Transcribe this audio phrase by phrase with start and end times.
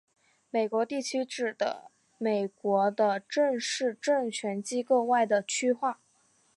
[0.49, 5.99] 美国地区指的美国的正式政权机构外的区划。